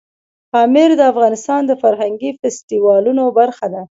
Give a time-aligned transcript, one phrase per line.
[0.51, 3.81] پامیر د افغانستان د فرهنګي فستیوالونو برخه ده.